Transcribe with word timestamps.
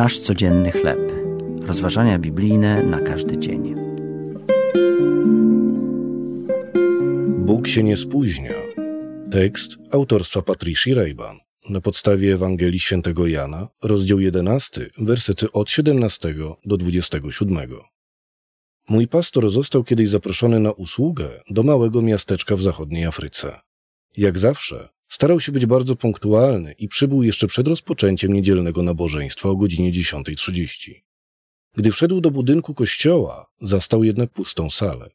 Nasz 0.00 0.18
codzienny 0.18 0.72
chleb. 0.72 1.12
Rozważania 1.66 2.18
biblijne 2.18 2.82
na 2.82 3.00
każdy 3.00 3.38
dzień. 3.38 3.74
Bóg 7.38 7.66
się 7.66 7.82
nie 7.82 7.96
spóźnia. 7.96 8.52
Tekst 9.30 9.76
autorstwa 9.90 10.42
Patricia 10.42 10.94
Rejban 10.94 11.36
na 11.68 11.80
podstawie 11.80 12.34
Ewangelii 12.34 12.80
Świętego 12.80 13.26
Jana, 13.26 13.68
rozdział 13.82 14.20
11, 14.20 14.90
wersety 14.98 15.52
od 15.52 15.70
17 15.70 16.34
do 16.64 16.76
27. 16.76 17.58
Mój 18.88 19.08
pastor 19.08 19.50
został 19.50 19.84
kiedyś 19.84 20.08
zaproszony 20.08 20.60
na 20.60 20.72
usługę 20.72 21.28
do 21.50 21.62
małego 21.62 22.02
miasteczka 22.02 22.56
w 22.56 22.62
zachodniej 22.62 23.04
Afryce. 23.04 23.60
Jak 24.16 24.38
zawsze, 24.38 24.88
starał 25.10 25.40
się 25.40 25.52
być 25.52 25.66
bardzo 25.66 25.96
punktualny 25.96 26.72
i 26.72 26.88
przybył 26.88 27.22
jeszcze 27.22 27.46
przed 27.46 27.68
rozpoczęciem 27.68 28.32
niedzielnego 28.32 28.82
nabożeństwa 28.82 29.48
o 29.48 29.56
godzinie 29.56 29.92
10.30. 29.92 30.94
Gdy 31.76 31.90
wszedł 31.90 32.20
do 32.20 32.30
budynku 32.30 32.74
kościoła, 32.74 33.46
zastał 33.60 34.04
jednak 34.04 34.30
pustą 34.30 34.70
salę. 34.70 35.10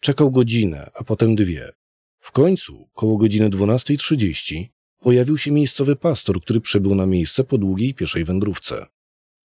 Czekał 0.00 0.30
godzinę, 0.30 0.90
a 0.94 1.04
potem 1.04 1.34
dwie. 1.34 1.72
W 2.20 2.32
końcu, 2.32 2.88
koło 2.94 3.16
godziny 3.16 3.50
12.30, 3.50 4.66
pojawił 5.00 5.38
się 5.38 5.50
miejscowy 5.50 5.96
pastor, 5.96 6.40
który 6.40 6.60
przybył 6.60 6.94
na 6.94 7.06
miejsce 7.06 7.44
po 7.44 7.58
długiej 7.58 7.94
pieszej 7.94 8.24
wędrówce. 8.24 8.86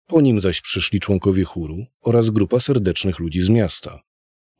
Po 0.07 0.21
nim 0.21 0.41
zaś 0.41 0.61
przyszli 0.61 0.99
członkowie 0.99 1.43
chóru 1.43 1.85
oraz 2.01 2.29
grupa 2.29 2.59
serdecznych 2.59 3.19
ludzi 3.19 3.41
z 3.41 3.49
miasta. 3.49 4.01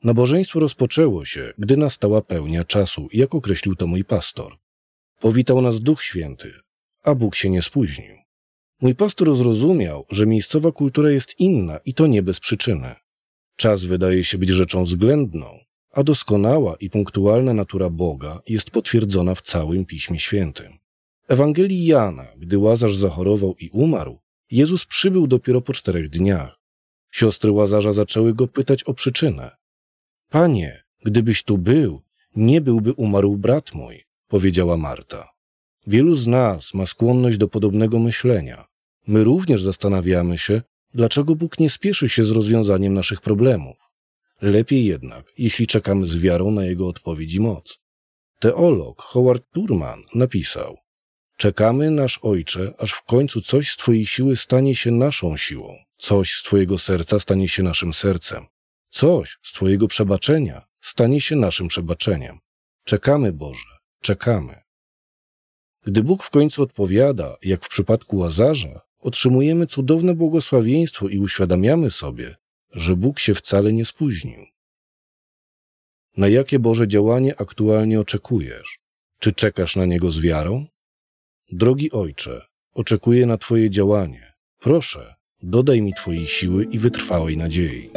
Nabożeństwo 0.04 0.60
rozpoczęło 0.60 1.26
się, 1.26 1.54
gdy 1.58 1.78
nastała 1.78 2.22
pełnia 2.22 2.66
czasu, 2.66 3.08
jak 3.14 3.36
określił 3.36 3.76
to 3.76 3.88
mój 3.88 4.04
pastor. 4.04 4.58
Powitał 5.20 5.62
nas 5.62 5.82
Duch 5.82 6.04
Święty, 6.04 6.54
a 7.04 7.16
Bóg 7.16 7.36
się 7.36 7.50
nie 7.50 7.62
spóźnił. 7.62 8.16
Mój 8.82 8.96
pastor 8.96 9.36
zrozumiał, 9.36 10.06
że 10.10 10.26
miejscowa 10.26 10.72
kultura 10.72 11.12
jest 11.12 11.40
inna 11.40 11.78
i 11.86 11.94
to 11.94 12.08
nie 12.08 12.24
bez 12.24 12.40
przyczyny. 12.40 12.96
Czas 13.56 13.86
wydaje 13.86 14.24
się 14.24 14.38
być 14.38 14.50
rzeczą 14.50 14.84
względną, 14.84 15.60
a 15.92 16.04
doskonała 16.04 16.76
i 16.76 16.90
punktualna 16.90 17.54
natura 17.54 17.90
Boga 17.90 18.42
jest 18.48 18.72
potwierdzona 18.72 19.36
w 19.36 19.42
całym 19.42 19.86
Piśmie 19.86 20.20
Świętym. 20.20 20.78
Ewangelii 21.28 21.86
Jana, 21.86 22.28
gdy 22.38 22.58
Łazarz 22.58 22.96
zachorował 22.96 23.56
i 23.60 23.70
umarł, 23.70 24.20
Jezus 24.52 24.86
przybył 24.86 25.28
dopiero 25.28 25.62
po 25.62 25.74
czterech 25.74 26.10
dniach. 26.10 26.60
Siostry 27.12 27.52
Łazarza 27.52 27.94
zaczęły 27.94 28.34
go 28.34 28.48
pytać 28.48 28.84
o 28.84 28.94
przyczynę. 28.94 29.52
Panie, 30.30 30.84
gdybyś 31.06 31.44
tu 31.44 31.58
był, 31.58 32.02
nie 32.36 32.62
byłby 32.62 32.94
umarł 32.94 33.38
brat 33.38 33.74
mój, 33.74 34.07
powiedziała 34.28 34.78
Marta. 34.78 35.30
Wielu 35.88 36.14
z 36.14 36.28
nas 36.28 36.74
ma 36.74 36.86
skłonność 36.86 37.38
do 37.38 37.48
podobnego 37.48 38.00
myślenia. 38.00 38.66
My 39.08 39.24
również 39.24 39.64
zastanawiamy 39.64 40.38
się, 40.38 40.62
dlaczego 40.94 41.36
Bóg 41.36 41.60
nie 41.60 41.70
spieszy 41.70 42.10
się 42.10 42.24
z 42.24 42.32
rozwiązaniem 42.32 42.94
naszych 42.94 43.22
problemów. 43.22 43.78
Lepiej 44.42 44.86
jednak, 44.86 45.26
jeśli 45.38 45.68
czekamy 45.68 46.06
z 46.06 46.18
wiarą 46.18 46.52
na 46.52 46.66
Jego 46.66 46.88
odpowiedź 46.88 47.34
i 47.34 47.40
moc. 47.40 47.80
Teolog 48.40 49.02
Howard 49.02 49.44
Turman 49.54 50.04
napisał: 50.16 50.78
Czekamy, 51.38 51.92
nasz 51.92 52.20
Ojcze, 52.22 52.74
aż 52.78 52.92
w 52.92 53.04
końcu 53.04 53.42
coś 53.42 53.72
z 53.72 53.78
Twojej 53.78 54.06
siły 54.06 54.36
stanie 54.36 54.76
się 54.76 54.92
naszą 54.92 55.38
siłą, 55.38 55.76
coś 55.98 56.32
z 56.32 56.44
Twojego 56.44 56.78
serca 56.78 57.20
stanie 57.20 57.48
się 57.48 57.64
naszym 57.64 57.94
sercem, 57.94 58.46
coś 58.90 59.38
z 59.44 59.52
Twojego 59.54 59.88
przebaczenia 59.88 60.62
stanie 60.82 61.22
się 61.22 61.36
naszym 61.36 61.68
przebaczeniem. 61.68 62.40
Czekamy, 62.84 63.34
Boże, 63.34 63.77
czekamy. 64.08 64.62
Gdy 65.86 66.04
Bóg 66.04 66.24
w 66.24 66.30
końcu 66.30 66.64
odpowiada, 66.64 67.38
jak 67.42 67.66
w 67.66 67.70
przypadku 67.70 68.18
Łazarza, 68.18 68.82
otrzymujemy 69.00 69.68
cudowne 69.68 70.16
błogosławieństwo 70.16 71.10
i 71.10 71.20
uświadamiamy 71.20 71.90
sobie, 71.90 72.36
że 72.72 72.96
Bóg 72.96 73.20
się 73.20 73.34
wcale 73.34 73.74
nie 73.74 73.86
spóźnił. 73.86 74.40
Na 76.18 76.28
jakie 76.28 76.60
Boże 76.60 76.88
działanie 76.88 77.42
aktualnie 77.42 78.00
oczekujesz? 78.00 78.80
Czy 79.20 79.34
czekasz 79.34 79.76
na 79.76 79.86
niego 79.86 80.12
z 80.12 80.20
wiarą? 80.20 80.66
Drogi 81.52 81.92
Ojcze, 81.92 82.46
oczekuję 82.74 83.26
na 83.26 83.38
Twoje 83.38 83.70
działanie. 83.70 84.34
Proszę, 84.60 85.16
dodaj 85.42 85.82
mi 85.82 85.94
Twojej 85.94 86.28
siły 86.28 86.64
i 86.64 86.78
wytrwałej 86.80 87.38
nadziei. 87.38 87.97